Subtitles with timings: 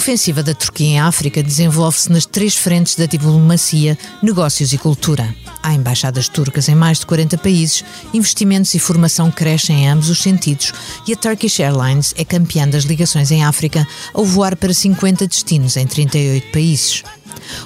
[0.00, 5.28] ofensiva da Turquia em África desenvolve-se nas três frentes da diplomacia, negócios e cultura.
[5.62, 7.84] Há embaixadas turcas em mais de 40 países,
[8.14, 10.72] investimentos e formação crescem em ambos os sentidos
[11.06, 15.76] e a Turkish Airlines é campeã das ligações em África ao voar para 50 destinos
[15.76, 17.02] em 38 países.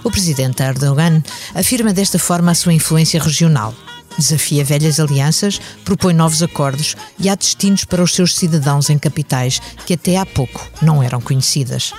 [0.02, 1.22] O presidente Erdogan
[1.55, 3.72] afirma desta forma a sua influência regional.
[4.19, 9.60] Desafia velhas alianças, propõe novos acordos e há destinos para os seus cidadãos em capitais
[9.86, 11.92] que até há pouco não eram conhecidas.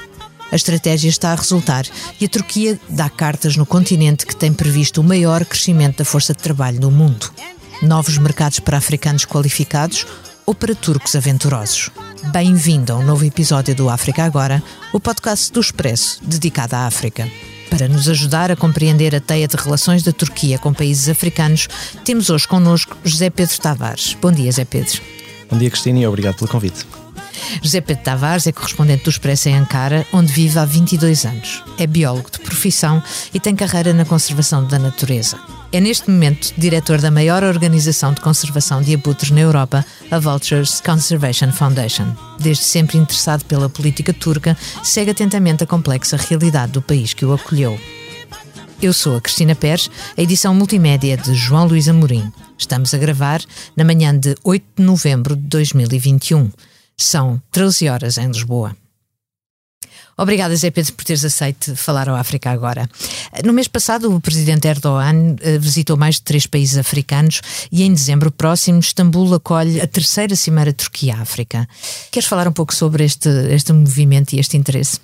[0.52, 1.86] A estratégia está a resultar
[2.20, 6.34] e a Turquia dá cartas no continente que tem previsto o maior crescimento da força
[6.34, 7.32] de trabalho no mundo.
[7.82, 10.06] Novos mercados para africanos qualificados
[10.46, 11.90] ou para turcos aventurosos.
[12.32, 17.30] Bem-vindo a um novo episódio do África Agora, o podcast do Expresso dedicado à África.
[17.70, 21.68] Para nos ajudar a compreender a teia de relações da Turquia com países africanos,
[22.06, 24.16] temos hoje connosco José Pedro Tavares.
[24.22, 25.02] Bom dia, José Pedro.
[25.50, 26.86] Bom dia, Cristina, e obrigado pelo convite.
[27.62, 31.64] José Pedro Tavares é correspondente do Expresso em Ankara, onde vive há 22 anos.
[31.78, 33.02] É biólogo de profissão
[33.34, 35.38] e tem carreira na conservação da natureza.
[35.72, 40.80] É neste momento diretor da maior organização de conservação de abutres na Europa, a Vultures
[40.80, 42.08] Conservation Foundation.
[42.40, 47.34] Desde sempre interessado pela política turca, segue atentamente a complexa realidade do país que o
[47.34, 47.78] acolheu.
[48.82, 52.32] Eu sou a Cristina Pérez, a edição multimédia de João Luís Amorim.
[52.58, 53.42] Estamos a gravar
[53.76, 56.52] na manhã de 8 de novembro de 2021.
[56.98, 58.76] São 13 horas em Lisboa.
[60.18, 62.90] Obrigada, Zé Pedro, por teres aceito falar ao África agora.
[63.44, 67.94] No mês passado, o presidente Erdogan eh, visitou mais de três países africanos e em
[67.94, 71.68] dezembro próximo, Istambul acolhe a terceira Cimeira Turquia-África.
[72.12, 75.02] Queres falar um pouco sobre este, este movimento e este interesse?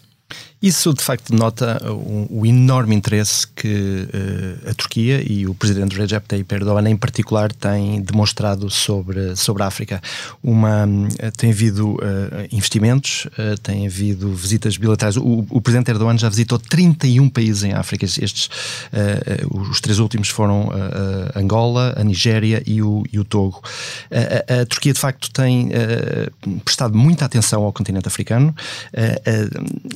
[0.61, 5.97] Isso de facto denota o, o enorme interesse que uh, a Turquia e o presidente
[5.97, 9.99] Recep Tayyip Erdogan em particular têm demonstrado sobre, sobre a África.
[10.43, 11.97] Uma, uh, tem havido uh,
[12.51, 13.27] investimentos,
[13.63, 15.17] tem havido visitas bilaterais.
[15.17, 18.05] O, o, presidente Erdogan já visitou 31 países em África.
[18.05, 18.49] Estes,
[19.49, 20.69] os três últimos foram
[21.35, 23.61] Angola, a Nigéria e o, e o Togo.
[24.11, 25.69] a Turquia de facto tem
[26.63, 28.53] prestado muita atenção ao continente africano,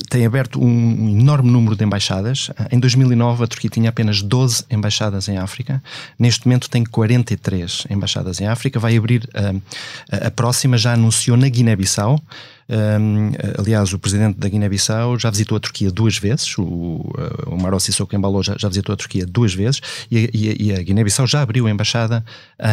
[0.08, 2.50] tem aberto um enorme número de embaixadas.
[2.70, 5.82] Em 2009, a Turquia tinha apenas 12 embaixadas em África.
[6.18, 8.78] Neste momento, tem 43 embaixadas em África.
[8.78, 9.62] Vai abrir uh,
[10.10, 12.20] a próxima, já anunciou na Guiné-Bissau.
[12.68, 17.12] Um, aliás, o presidente da Guiné-Bissau já visitou a Turquia duas vezes, o,
[17.46, 19.80] o Maro Sissoko Embalo já, já, visitou a Turquia duas vezes
[20.10, 22.24] e, e, e a Guiné-Bissau já abriu a embaixada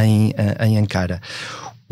[0.04, 1.22] em, em Ankara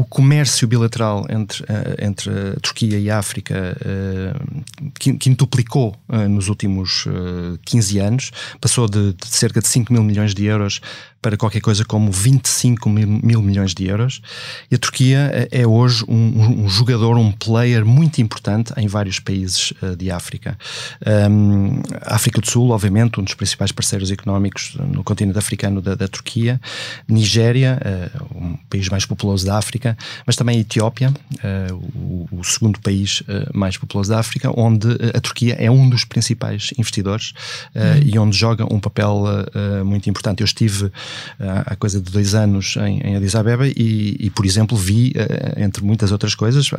[0.02, 6.48] o comércio bilateral entre, uh, entre a Turquia e a África uh, quintuplicou uh, nos
[6.48, 10.82] últimos uh, 15 anos, passou de, de, cerca de 5 mil milhões de euros
[11.22, 14.22] para qualquer coisa como 25 mil, mil milhões de euros.
[14.72, 19.72] E a Turquia é hoje um, um, jogador, um player muito importante em vários países
[19.84, 20.58] uh, de África.
[21.30, 26.08] Um, África do Sul, obviamente, um dos principais parceiros económicos no continente africano da, da
[26.08, 26.60] Turquia.
[27.08, 29.96] Nigéria, uh, um país mais populoso da África,
[30.26, 33.22] mas também a Etiópia, uh, o, o, segundo país
[33.54, 37.34] mais populoso da África, onde a Turquia é um dos principais investidores
[37.76, 37.80] hum.
[38.04, 39.24] e onde joga um papel
[39.86, 40.42] muito importante.
[40.42, 40.92] Eu estive
[41.40, 45.64] há coisa de dois anos em, em Addis Abeba e, e, por exemplo, vi, eh,
[45.64, 46.70] entre muitas outras coisas,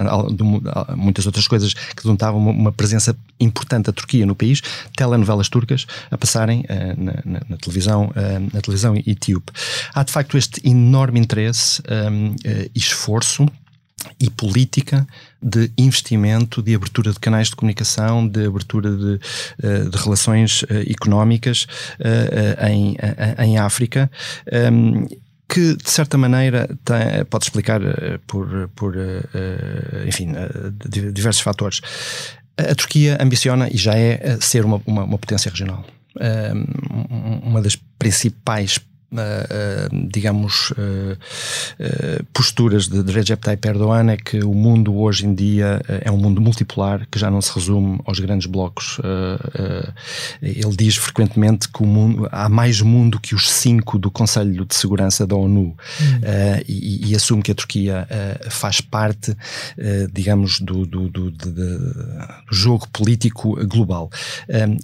[0.96, 4.62] muitas outras coisas que denotavam uma presença importante da Turquia no país,
[4.96, 9.52] telenovelas turcas a passarem eh, na, na, na televisão, eh, na televisão etíope.
[9.94, 11.82] Há de facto este enorme interesse
[12.74, 13.46] e esforço
[14.20, 15.06] e política
[15.42, 19.20] de investimento, de abertura de canais de comunicação, de abertura de,
[19.62, 21.66] eh, de relações eh, económicas
[21.98, 22.96] eh, em,
[23.38, 24.10] em África.
[24.50, 25.06] Ehm,
[25.48, 27.78] que de certa maneira tem, pode explicar
[28.26, 28.94] por, por
[30.06, 30.32] enfim,
[31.12, 31.82] diversos fatores.
[32.56, 35.84] A Turquia ambiciona e já é ser uma, uma, uma potência regional.
[36.18, 36.64] Ehm,
[37.42, 38.80] uma das principais
[40.08, 40.74] digamos, uh,
[41.12, 46.16] uh, posturas de, Recep Tayyip Erdogan é que o mundo hoje em dia é um
[46.16, 48.98] mundo multipolar que já não se resume aos grandes blocos.
[50.40, 55.26] ele diz frequentemente que mundo, há mais mundo que os cinco do Conselho de Segurança
[55.26, 55.76] da ONU hum.
[56.66, 58.08] e, e, assume que a Turquia
[58.48, 59.36] faz parte,
[60.12, 61.94] digamos, do, do, do, do,
[62.50, 64.10] jogo político global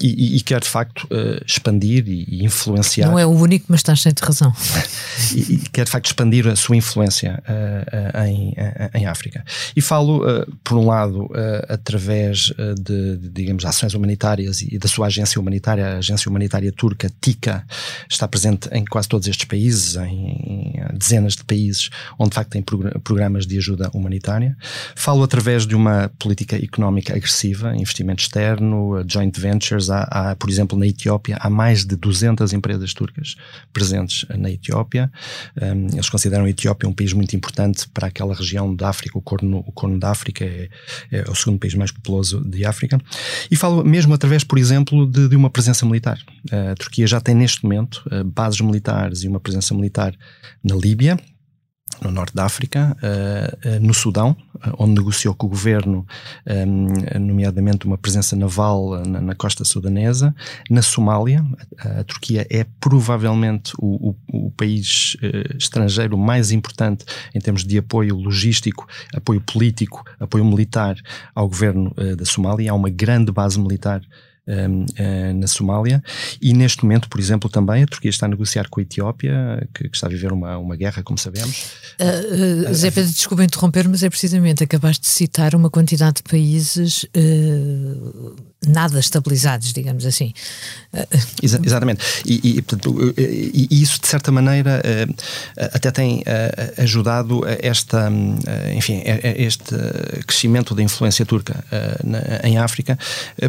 [0.01, 1.09] e, e, quer de facto
[1.47, 3.09] expandir e, influenciar.
[3.09, 4.53] Não é o único, mas está cheio muito razão.
[5.35, 9.45] e, e, quer de facto expandir a sua influência uh, uh, em, uh, em África.
[9.75, 10.23] E falo,
[10.65, 11.29] por um lado,
[11.69, 17.11] através de, de, digamos, ações humanitárias e da sua agência humanitária, a agência humanitária turca,
[17.21, 17.65] TICA,
[18.09, 22.51] está presente em quase todos estes países, em, em dezenas de países onde de facto
[22.51, 24.57] tem programas de ajuda humanitária.
[24.95, 29.91] Falo através de uma política económica agressiva, investimento externo, joint ventures.
[29.91, 33.37] Há, há, por exemplo, na Etiópia, há mais de 200 empresas turcas
[33.73, 35.11] presentes na Etiópia.
[35.61, 39.23] Um, eles consideram a Etiópia um país muito importante para aquela região da África, o
[39.23, 40.69] Corno, o Corno da África é,
[41.11, 42.99] é, o segundo país mais populoso de África.
[43.51, 46.19] E falo mesmo através, por exemplo, de, de uma presença militar.
[46.51, 50.15] A Turquia já tem neste momento bases militares e uma presença militar
[50.63, 51.19] na Líbia,
[52.03, 54.37] no norte da África, uh, no Sudão,
[54.79, 56.05] onde negociou com o governo,
[57.21, 60.35] nomeadamente uma presença naval na, costa sudanesa,
[60.69, 61.47] na Somália.
[61.79, 65.17] A, Turquia é provavelmente o, o, o país
[65.57, 70.97] estrangeiro mais importante em termos de apoio logístico, apoio político, apoio militar
[71.33, 72.73] ao governo da Somália.
[72.73, 74.28] Há uma grande base militar eh,
[75.35, 76.03] na Somália.
[76.41, 79.89] E neste momento, por exemplo, também a Turquia está a negociar com a Etiópia, que,
[79.89, 81.67] que está a viver uma, uma guerra, como sabemos.
[82.01, 86.23] Uh, uh, Zé Pedro, desculpa interromper, mas é precisamente, acabaste de citar uma quantidade de
[86.23, 87.07] países
[88.67, 90.33] nada estabilizados, digamos assim.
[91.43, 92.03] Exa exatamente.
[92.25, 94.83] E, e, portanto, e, isso, de certa maneira,
[95.73, 96.25] até tem
[96.77, 98.11] ajudado esta,
[98.75, 99.03] enfim,
[99.37, 99.75] este
[100.27, 101.65] crescimento da influência turca
[102.43, 102.99] em África,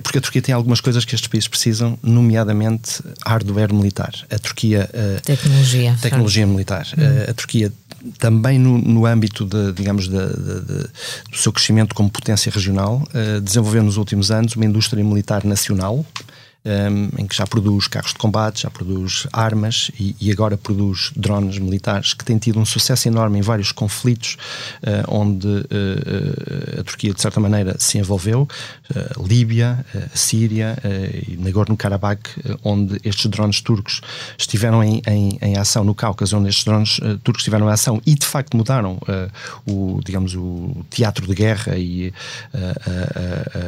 [0.03, 4.13] porque a Turquia tem algumas coisas que estes países precisam, nomeadamente hardware militar.
[4.29, 4.89] A Turquia.
[5.23, 5.97] Tecnologia.
[6.01, 6.87] Tecnologia militar.
[6.97, 7.71] Uh, a Turquia
[8.17, 10.87] também no, no âmbito de, digamos, de, de,
[11.31, 16.05] do seu crescimento como potência regional, uh, desenvolveu nos últimos anos uma indústria militar nacional,
[16.65, 21.11] um, em que já produz carros de combate, já produz armas e, e, agora produz
[21.15, 24.37] drones militares, que tem tido um sucesso enorme em vários conflitos
[24.83, 28.47] uh, onde uh, a Turquia, de certa maneira, se envolveu.
[28.89, 30.77] Uh, Líbia, Síria
[31.27, 32.29] e Nagorno-Karabakh,
[32.63, 34.01] onde estes drones turcos
[34.37, 38.15] estiveram em, em, em, ação no Cáucaso, onde estes drones turcos estiveram em ação e,
[38.15, 38.99] de facto, mudaram
[39.67, 42.11] o, digamos, o teatro de guerra e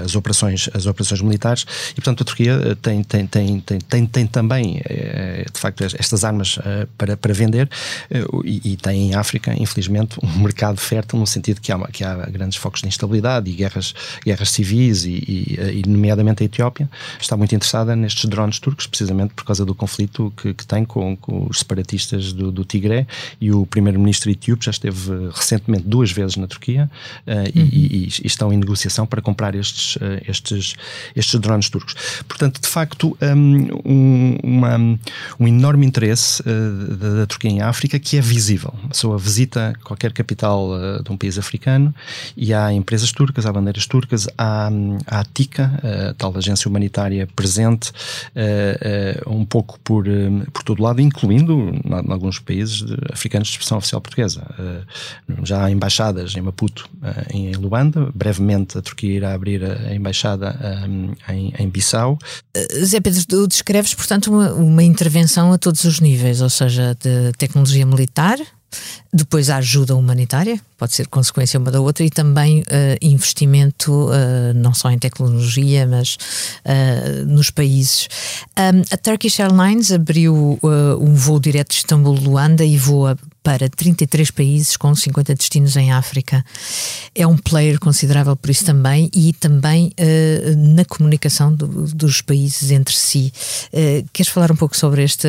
[0.03, 1.65] as, operações, as operações militares.
[1.91, 6.23] E, portanto, a Turquia tem, tem, tem, tem, tem, tem também, eh, de facto, estas
[6.23, 7.69] armas eh, para, para vender
[8.09, 12.03] eh, e, e tem em África, infelizmente, um mercado fértil no sentido que há, que
[12.03, 13.93] há grandes focos de instabilidade e guerras,
[14.25, 16.89] guerras civis e, e, e nomeadamente a Etiópia
[17.19, 21.15] está muito interessada nestes drones turcos, precisamente por causa do conflito que, que tem com,
[21.15, 23.05] com os separatistas do, do Tigré
[23.39, 26.89] e o primeiro-ministro etíope já esteve recentemente duas vezes na Turquia
[27.27, 27.69] uh, uhum.
[27.71, 30.75] e, e, estão em negociação para comprar estes, uh, estes,
[31.15, 31.95] estes drones turcos.
[32.27, 34.77] Portanto, de facto um, uma,
[35.39, 38.73] um enorme interesse uh, da, Turquia em África que é visível.
[38.85, 41.93] A pessoa visita qualquer capital uh, de um país africano
[42.35, 44.69] e há empresas turcas, há bandeiras turcas, há,
[45.07, 45.71] há a TICA,
[46.09, 50.05] a tal agência humanitária presente uh, um pouco por,
[50.53, 54.43] por todo lado, incluindo em alguns países africanos de expressão oficial portuguesa.
[55.43, 56.89] já há embaixadas em Maputo,
[57.33, 60.57] em Luanda, brevemente a Turquia irá abrir a embaixada
[61.27, 62.17] em, em Bissau.
[62.83, 67.31] Zé Pedro, tu descreves, portanto, uma, uma intervenção a todos os níveis, ou seja, de
[67.37, 68.37] tecnologia militar,
[69.13, 72.63] depois a ajuda humanitária, pode ser consequência uma da outra, e também uh,
[73.01, 76.17] investimento uh, não só em tecnologia, mas
[76.65, 78.07] uh, nos países.
[78.57, 80.57] Um, a Turkish Airlines abriu
[80.99, 86.45] um voo direto de Istambul-Luanda e voa para 33 países com 50 destinos em África.
[87.15, 92.69] É um player considerável por isso também e também uh, na comunicação do, dos países
[92.71, 93.33] entre si.
[93.73, 95.27] Uh, queres falar um pouco sobre este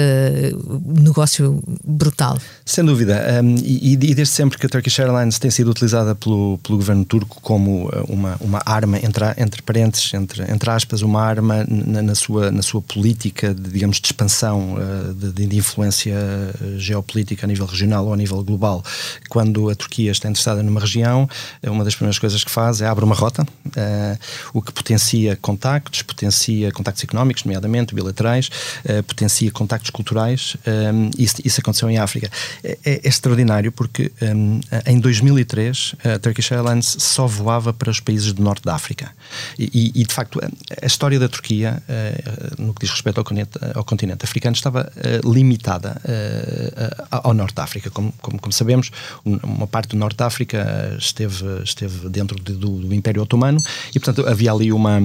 [0.85, 2.39] negócio brutal?
[2.67, 3.41] Sem dúvida.
[3.43, 7.05] Um, e, e, desde sempre que a Turkish Airlines tem sido utilizada pelo, pelo governo
[7.05, 12.03] turco como eh, uma, uma arma, entre, entre parênteses, entre, entre aspas, uma arma na,
[12.03, 14.77] na sua, na sua política de, digamos, de expansão,
[15.15, 16.15] de, de influência
[16.77, 18.85] geopolítica a nível regional regional ou a nível global.
[19.29, 21.29] Quando a Turquia está interessada numa região,
[21.63, 24.19] uma das primeiras coisas que faz é abre uma rota, uh,
[24.53, 28.51] o que potencia contactos, potencia contactos económicos, nomeadamente bilaterais,
[28.85, 30.57] uh, potencia contactos culturais.
[30.67, 32.31] Um, isso, isso, aconteceu em África.
[32.63, 38.01] É, é, é extraordinário porque um, em 2003 a Turkish Airlines só voava para os
[38.01, 39.11] países do norte da África.
[39.59, 43.59] E, e de facto, a história da Turquia, uh, no que diz respeito ao continente,
[43.75, 44.91] ao continente africano, estava
[45.25, 46.01] limitada
[47.11, 47.91] ao Norte de África.
[47.93, 48.91] Como, como, como, sabemos,
[49.25, 53.59] uma parte do Norte de África esteve, esteve dentro de, do, do, Império Otomano
[53.95, 55.01] e, portanto, havia ali uma,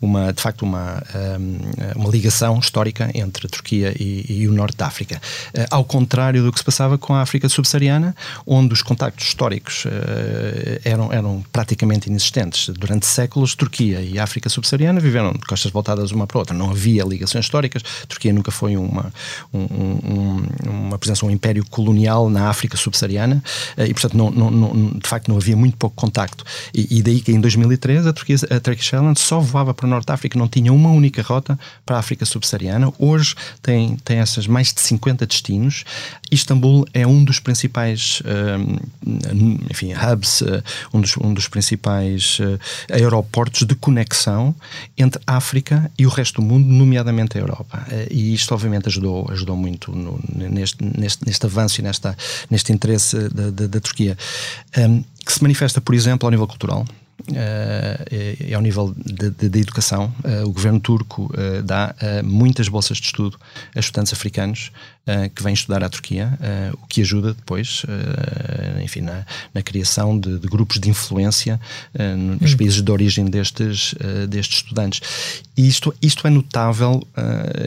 [0.00, 1.02] uma de facto, uma,
[1.96, 5.20] uma ligação histórica entre a Turquia e, e o Norte de África.
[5.70, 8.14] Ao contrário do que se passava com a África subsaariana,
[8.46, 9.84] onde os contactos históricos
[10.84, 12.68] eram, eram praticamente inexistentes.
[12.68, 16.56] Durante séculos, Turquia e África subsaariana viveram de costas voltadas uma para a outra.
[16.56, 17.82] Não havia ligações históricas.
[18.02, 19.12] A Turquia nunca foi uma,
[19.52, 23.42] um, um, uma presença, um império colonial na África subsaariana
[23.76, 26.44] eh, e, portanto, não, não, não, de facto não havia muito pouco contacto.
[26.74, 29.88] E, e, daí que em 2013 a, Turquia, a Turkish Airlines só voava para o
[29.88, 32.92] Norte de África, não tinha uma única rota para a África subsaariana.
[32.98, 35.84] Hoje tem, tem essas mais de 50 destinos.
[36.30, 40.62] Istambul é um dos principais, um, enfim, hubs, uh,
[40.92, 42.38] um, dos, um dos principais
[42.90, 44.54] aeroportos de conexão
[44.96, 47.86] entre a África e o resto do mundo, nomeadamente a Europa.
[48.10, 52.09] E isto, obviamente, ajudou, ajudou muito no, neste, neste, neste avanço e nesta,
[52.50, 54.16] neste interesse da, da, da Turquia,
[54.78, 56.84] um, que se manifesta, por exemplo, ao nível cultural.
[57.34, 60.12] É ao nível da educação.
[60.24, 63.38] Uh, o governo turco uh, dá muitas bolsas de estudo
[63.74, 64.70] a estudantes africanos
[65.34, 66.38] que vêm estudar à Turquia,
[66.74, 67.82] o que ajuda depois,
[68.84, 71.58] enfim, na, na criação de, de, grupos de influência
[72.38, 72.56] nos hum.
[72.56, 73.92] países de origem destes,
[74.28, 75.00] destes estudantes.
[75.56, 77.02] E isto, isto é notável,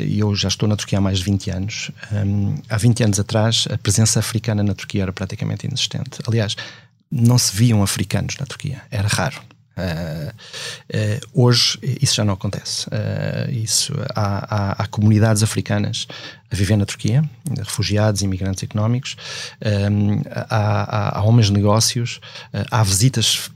[0.07, 1.91] e eu já estou na Turquia há mais de 20 anos.
[2.69, 6.19] Há 20 anos atrás, a presença africana na Turquia era praticamente inexistente.
[6.25, 6.55] Aliás,
[7.13, 9.39] não se viam africanos na Turquia, era raro.
[9.75, 12.87] Uh, uh, hoje isso já não acontece.
[12.87, 16.07] Uh, isso, há, há, há, comunidades africanas
[16.51, 17.27] a viver na Turquia,
[17.57, 19.17] refugiados, imigrantes económicos,
[19.91, 22.21] um, há, há, há, homens de negócios,
[22.69, 23.49] há visitas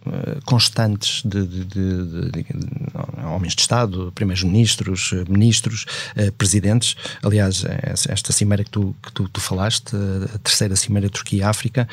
[0.46, 2.46] constantes de, de, de, de,
[3.24, 5.86] homens de Estado, primeiros-ministros, ministros,
[6.40, 6.96] presidentes.
[7.22, 7.64] Aliás,
[8.10, 9.96] esta cimeira que tu, que tu, tu falaste,
[10.34, 11.88] a terceira cimeira Turquia-África,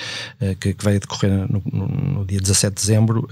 [0.59, 3.29] que, que vai decorrer no, no, no, dia 17 de dezembro,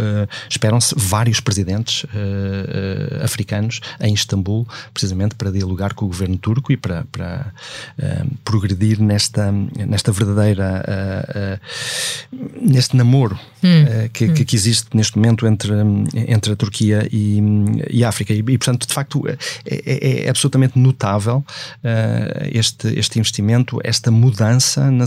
[0.51, 6.77] esperam vários presidentes uh, africanos em Istambul, precisamente para dialogar com o governo turco e
[6.77, 7.53] para, para
[7.99, 11.61] uh, progredir nesta, nesta verdadeira
[12.65, 14.09] neste namoro hum.
[14.13, 14.35] que, hum.
[14.35, 15.73] que, existe neste momento entre,
[16.15, 17.41] entre a Turquia e,
[17.91, 18.33] e a África.
[18.33, 21.45] E, e, portanto, de facto, é, é, é absolutamente notável
[22.51, 25.05] este, este investimento, esta mudança, na,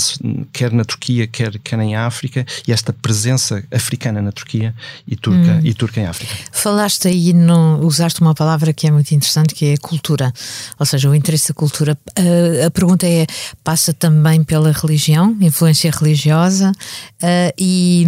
[0.51, 4.73] quer na Turquia, quer, quer em África, e esta presença africana na Turquia
[5.07, 6.33] e turca hum e turca em África.
[6.51, 10.31] Falaste aí, no, usaste uma palavra que é muito interessante, que é cultura,
[10.77, 11.97] ou seja, o interesse da cultura.
[12.17, 13.25] Uh, a pergunta é:
[13.63, 18.05] passa também pela religião, influência religiosa, uh, e,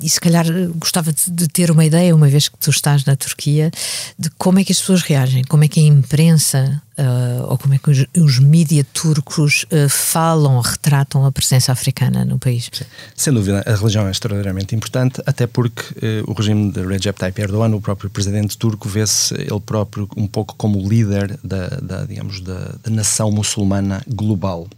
[0.00, 3.16] e, se calhar gostava de, de, ter uma ideia, uma vez que tu estás na
[3.16, 3.70] Turquia,
[4.18, 7.74] de como é que as pessoas reagem, como é que a imprensa uh, ou como
[7.74, 12.68] é que os, os mídia turcos uh, falam, retratam a presença africana no país?
[12.72, 12.84] Sim.
[13.14, 15.82] Sem dúvida, a religião é extraordinariamente importante, até porque
[16.22, 20.26] uh, o regime de Recep Tayyip Erdogan, o próprio presidente turco, vê-se ele próprio um
[20.26, 24.68] pouco como líder da, da digamos, da, da nação muçulmana global.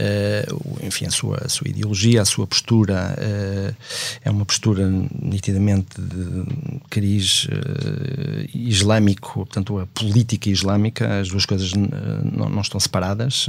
[0.00, 3.76] Uh, enfim, a sua, a sua ideologia, a sua postura uh,
[4.24, 4.90] é uma postura
[5.20, 6.46] nitidamente de
[6.88, 13.48] cariz uh, islâmico, portanto, a política islâmica, as duas coisas não, não, estão separadas,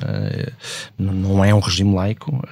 [0.98, 2.43] não é um regime laico,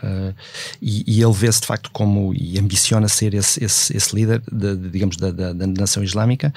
[0.82, 4.76] e, e, ele vê-se de facto como, e ambiciona ser esse, esse, esse líder, de,
[4.76, 6.54] de, digamos, da, da, da, nação islâmica,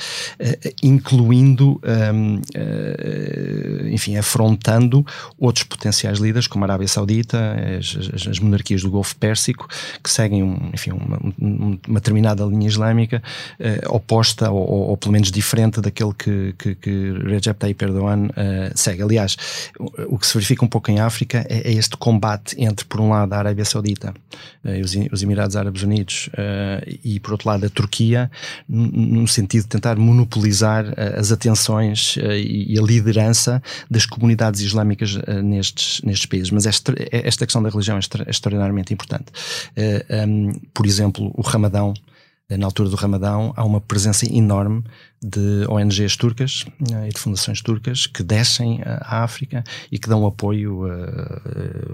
[0.82, 1.80] incluindo,
[2.14, 2.40] um,
[3.90, 5.04] enfim, afrontando
[5.38, 9.68] outros potenciais líderes, como a Arábia Saudita as, as, as, monarquias do Golfo Pérsico,
[10.02, 13.22] que seguem um, enfim, uma, uma, determinada linha islâmica
[13.58, 18.26] eh, oposta ou, ou, ou, pelo menos diferente daquele que, que, que Recep Tayyip Erdogan
[18.26, 18.30] uh,
[18.74, 19.02] segue.
[19.02, 19.36] Aliás,
[19.78, 23.00] o, o, que se verifica um pouco em África é, é este combate entre, por
[23.00, 24.14] um lado, a Arábia Saudita
[24.64, 26.28] uh, e os, os, Emirados Árabes Unidos
[27.04, 28.30] e, por outro lado, a Turquia,
[28.68, 30.84] no sentido de tentar monopolizar
[31.16, 36.50] as atenções e, a liderança das comunidades islâmicas nestes, nestes países.
[36.50, 39.26] Mas esta, é, esta questão da religião é, extraordinariamente importante.
[39.76, 41.94] Eh, um, por exemplo, o Ramadão,
[42.48, 44.84] eh, na altura do Ramadão, há uma presença enorme
[45.22, 50.26] de ONGs turcas uh, e de fundações turcas que descem à África e que dão
[50.26, 50.82] apoio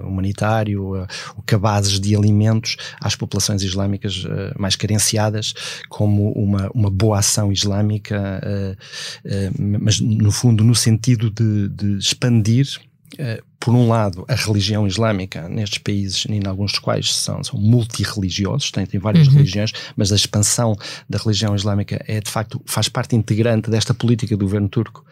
[0.03, 1.07] humanitário,
[1.45, 4.25] cabazes de alimentos às populações islâmicas
[4.57, 5.53] mais carenciadas,
[5.89, 8.41] como uma, uma boa ação islâmica,
[9.59, 12.79] mas no fundo no sentido de, de expandir
[13.17, 17.59] eh, por um lado, a religião islâmica nestes países, em alguns dos quais são, são
[17.59, 19.33] multirreligiosos, têm, têm várias uhum.
[19.33, 20.77] religiões, mas a expansão
[21.09, 25.03] da religião islâmica é de facto, faz parte integrante desta política do governo turco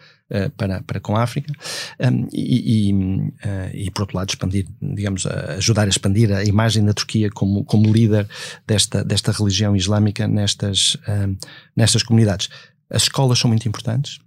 [0.56, 1.52] para, para com a África
[2.00, 6.92] um, e, e, e, por outro lado, expandir, digamos, ajudar a expandir a imagem da
[6.92, 8.28] Turquia como, como líder
[8.66, 11.36] desta, desta religião islâmica nestas, um,
[11.74, 12.48] nestas comunidades.
[12.90, 14.18] As escolas são muito importantes.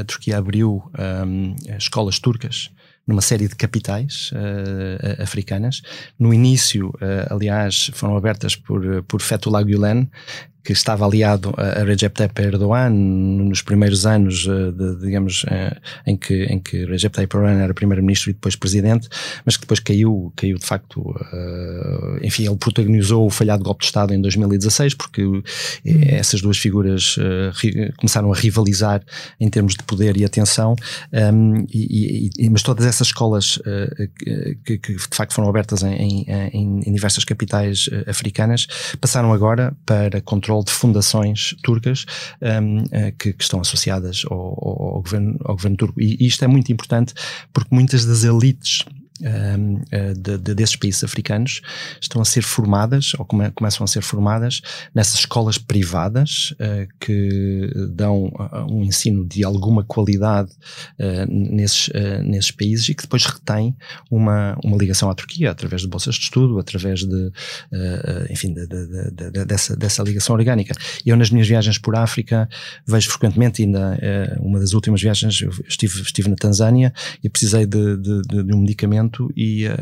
[0.00, 0.82] A Turquia abriu
[1.26, 2.70] um, escolas turcas
[3.08, 5.82] numa série de capitais uh, africanas.
[6.18, 10.10] No início, uh, aliás, foram abertas por, por Fethullah Gulen,
[10.64, 16.16] que estava aliado a Recep Tayyip Erdogan nos primeiros anos, eh, de, digamos, eh, em
[16.16, 19.08] que, em que Recep Tayyip Erdogan era primeiro-ministro e depois presidente,
[19.44, 23.86] mas que depois caiu, caiu de facto, eh, enfim, ele protagonizou o falhado golpe de
[23.86, 25.42] Estado em 2016, porque hum.
[25.84, 27.16] essas duas figuras
[27.96, 29.02] começaram a rivalizar
[29.40, 30.74] em termos de poder e atenção,
[31.32, 33.58] um, e, e, mas todas essas escolas
[34.64, 38.66] que, que, de facto foram abertas em, em, em diversas capitais africanas
[39.00, 42.06] passaram agora para controle controle de fundações turcas
[42.40, 46.00] um, eh, que, que, estão associadas ao, ao, governo, ao governo turco.
[46.00, 47.12] E, isto é muito importante
[47.52, 48.84] porque muitas das elites
[49.18, 51.60] de, de, desses países africanos
[52.00, 54.60] estão a ser formadas, ou come, começam a ser formadas,
[54.94, 58.30] nessas escolas privadas uh, que dão
[58.68, 60.50] um ensino de alguma qualidade
[60.98, 61.90] uh, nesses,
[62.24, 63.76] nesses países e que depois retém
[64.10, 67.32] uma, uma ligação à Turquia através de bolsas de estudo, através de,
[68.30, 70.74] enfim, de, de, dessa, dessa ligação orgânica.
[71.04, 72.48] Eu, nas minhas viagens por África,
[72.86, 73.98] vejo frequentemente, ainda
[74.40, 79.32] uma das últimas viagens, eu estive, estive na Tanzânia e precisei de um medicamento medicamento
[79.36, 79.74] e a,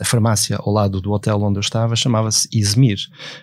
[0.00, 2.98] a, farmácia ao lado do hotel onde eu estava chamava-se Izmir.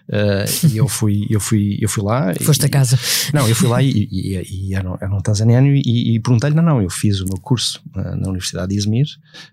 [0.07, 2.33] Uh, e eu fui, eu fui, eu fui lá.
[2.41, 2.97] Foste e, a casa.
[3.33, 6.55] Não, eu fui lá e, e, e era, um, era um tanzaniano e, e perguntei-lhe:
[6.55, 9.07] não, não, eu fiz o meu curso uh, na Universidade de Izmir,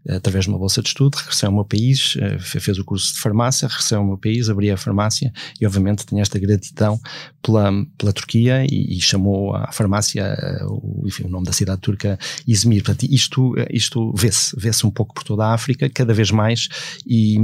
[0.07, 3.21] uh, através de uma bolsa de estudo, regressei ao meu país, fez o curso de
[3.21, 7.01] farmácia, regressei ao meu país, abri a farmácia e, obviamente, tinha esta gratidão
[7.43, 12.83] pela, pela Turquia e, chamou a farmácia, o, enfim, o nome da cidade turca, Izmir.
[12.83, 16.69] Portanto, isto, isto vê-se, vê-se um pouco por toda a África África, cada vez mais,
[17.07, 17.37] e,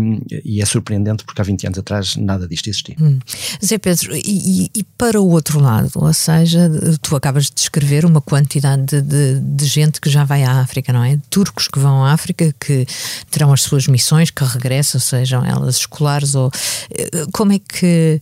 [0.44, 2.96] e, é surpreendente porque há 20 anos atrás nada disto existia.
[3.00, 3.18] Hum.
[3.64, 8.20] Zé Pedro, e, e, para o outro lado, ou seja, tu acabas de descrever uma
[8.20, 11.18] quantidade de, de, de, gente que já vai à África, não é?
[11.30, 12.86] Turcos que vão à África, que
[13.30, 16.50] terão as suas missões, que regressam, sejam elas escolares ou.
[16.90, 18.20] Eh, como é que,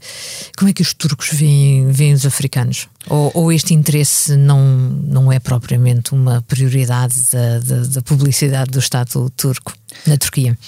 [0.56, 2.86] como é que os turcos veem, veem os africanos?
[3.06, 8.78] Ou, ou, este interesse não, não é propriamente uma prioridade da, da, da publicidade do
[8.78, 9.72] Estado turco
[10.06, 10.58] na Turquia?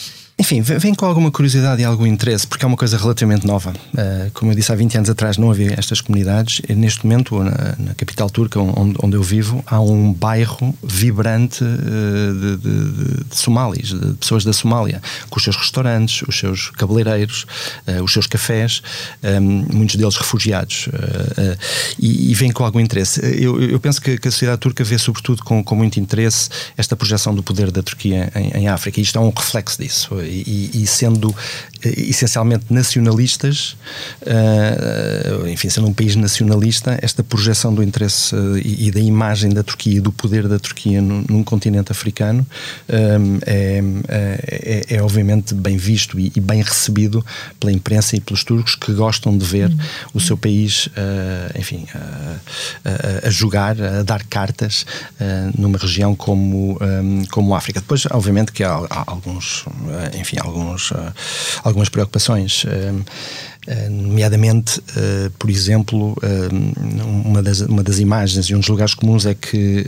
[0.40, 3.74] Enfim, vem com alguma curiosidade e algum interesse, porque é uma coisa relativamente nova.
[3.92, 6.62] Uh, como eu disse, há 20 anos atrás não havia estas comunidades.
[6.66, 12.56] E neste momento, na, capital turca, onde, eu vivo, há um bairro vibrante uh, de,
[12.56, 17.44] de, de, somalis, de pessoas da Somália, com os seus restaurantes, os seus cabeleireiros,
[18.02, 18.82] os seus cafés,
[19.22, 20.88] um, muitos deles refugiados.
[21.98, 23.20] E, vem com algum interesse.
[23.20, 26.48] Eu, penso que, a sociedade turca vê, sobretudo, com, muito interesse
[26.78, 29.00] esta projeção do poder da Turquia em África.
[29.00, 31.34] E isto é um reflexo disso e, e sendo
[31.82, 33.76] essencialmente nacionalistas,
[34.22, 39.50] uh, enfim, sendo um país nacionalista, esta projeção do interesse uh, e, e, da imagem
[39.50, 42.46] da Turquia e do poder da Turquia num, num continente africano
[42.88, 47.24] um, é, é, é, obviamente bem visto e, e, bem recebido
[47.58, 49.78] pela imprensa e pelos turcos que gostam de ver uhum.
[50.14, 51.86] o seu país, uh, enfim,
[53.24, 54.84] a jogar, a dar cartas
[55.56, 57.80] numa região como, um, como a África.
[57.80, 59.64] Depois, obviamente, que há, há alguns,
[60.18, 60.92] enfim, alguns,
[61.70, 62.64] algumas preocupações.
[62.64, 63.04] Uh,
[63.66, 68.94] eh, nomeadamente, uh, por exemplo, uh, uma, das, uma das imagens e um dos lugares
[68.94, 69.84] comuns é que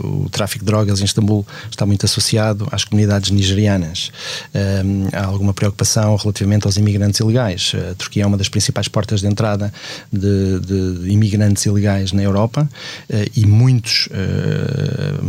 [0.00, 4.10] uh, o tráfico de drogas em Istambul está muito associado às comunidades nigerianas.
[5.12, 7.72] há alguma preocupação relativamente aos imigrantes ilegais.
[7.90, 9.72] A Turquia é uma das principais portas de entrada
[10.12, 12.68] de, de, de imigrantes ilegais na Europa
[13.36, 14.08] e muitos,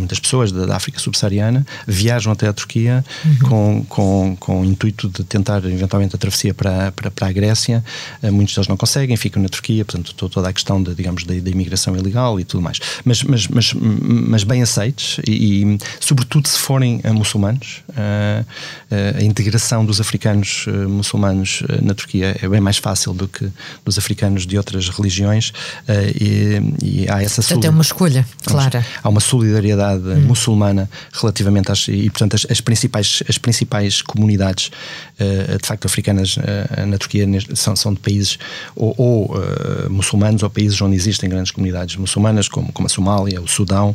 [0.05, 3.39] muitas pessoas da, da, África subsaariana viajam até a Turquia uhum.
[3.39, 7.83] com, com, com o intuito de tentar eventualmente a travessia para, para, para a Grécia,
[8.21, 11.33] eh, muitos deles não conseguem, ficam na Turquia, portanto, toda a questão de, digamos, da,
[11.33, 12.79] da imigração ilegal e tudo mais.
[13.03, 18.43] Mas, mas, mas, mas bem aceites e, e sobretudo, se forem eh, muçulmanos, a,
[18.91, 23.49] eh, a integração dos africanos muçulmanos na Turquia é bem mais fácil do que
[23.83, 25.51] dos africanos de outras religiões
[26.19, 28.85] e, e há essa Portanto, é uma escolha clara.
[29.01, 30.21] Há uma solidariedade hum.
[30.21, 34.71] muçulmana relativamente às, e, portanto, as, as, principais, as principais comunidades,
[35.17, 36.37] de facto, africanas
[36.87, 38.37] na Turquia são, são de países
[38.75, 43.41] ou, ou uh, muçulmanos ou países onde existem grandes comunidades muçulmanas, como, como a Somália,
[43.41, 43.93] o Sudão uh,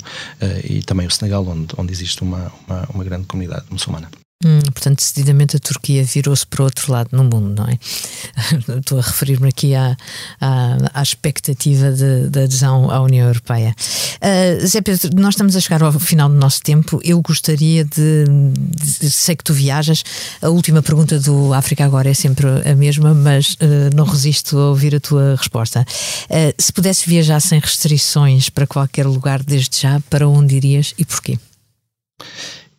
[0.65, 4.09] e também o Senegal, onde, onde existe uma, uma, uma grande comunidade muçulmana.
[4.43, 7.79] Hum, portanto, decididamente a Turquia virou-se para outro lado no mundo, não é?
[8.79, 9.95] Estou a referir-me aqui à,
[10.41, 13.75] à, à expectativa de, de, adesão à União Europeia.
[14.17, 16.99] Uh, Zé Pedro, nós estamos a chegar ao final do nosso tempo.
[17.05, 18.25] Eu gostaria de,
[18.71, 20.03] de, Sei que tu viajas.
[20.41, 24.71] A última pergunta do África Agora é sempre a mesma, mas uh, não resisto a
[24.71, 25.85] ouvir a tua resposta.
[26.31, 31.05] Uh, se pudesse viajar sem restrições para qualquer lugar desde já, para onde irias e
[31.05, 31.39] porquê?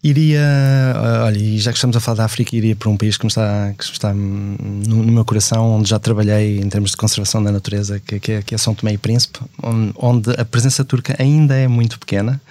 [0.04, 0.42] Iria,
[0.96, 3.24] ah, olha, e já que estamos a falar da África, iria para um país que
[3.24, 7.44] me está, que está no, no meu coração, onde já trabalhei em termos de conservação
[7.44, 10.84] da natureza, que, que, é, que é São Tomé e Príncipe, onde, onde, a presença
[10.84, 12.42] turca ainda é muito pequena,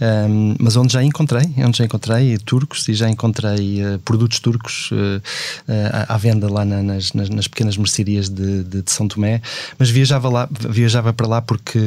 [0.00, 4.90] um, mas onde já encontrei, onde já encontrei turcos e já encontrei uh, produtos turcos
[4.92, 9.06] uh, uh, à venda lá na, nas, nas, nas, pequenas mercearias de, de, de, São
[9.06, 9.42] Tomé,
[9.78, 11.78] mas viajava lá, viajava para lá porque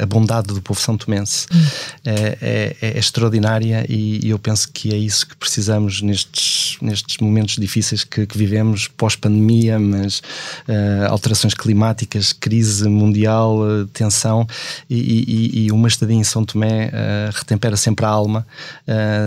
[0.00, 1.64] a bondade do povo são tomense hum.
[2.04, 7.18] é, é, é, extraordinária e, e eu penso que é isso que precisamos nestes, nestes
[7.18, 10.20] momentos difíceis que, que vivemos, pós-pandemia, mas
[10.66, 14.46] uh, alterações climáticas, crise mundial, uh, tensão,
[14.88, 18.46] e, e, e, uma estadia em São Tomé uh, retempera sempre a alma,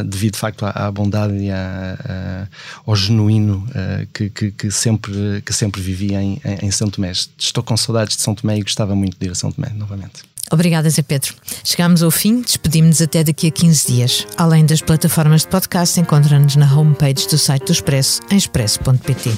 [0.06, 2.48] devido de facto à, à bondade e à,
[2.86, 3.68] ao genuíno
[4.14, 7.12] que, que, que, sempre, que sempre vivi em, em São Tomé.
[7.38, 10.31] Estou com saudades de São Tomé e gostava muito de ir a São Tomé novamente.
[10.52, 11.34] Obrigada, Zé Pedro.
[11.64, 14.28] Chegamos ao fim, despedimos-nos até daqui a 15 dias.
[14.38, 19.32] Além das plataformas de podcast, encontra-nos na homepage do site do Expresso, em expresso.pt.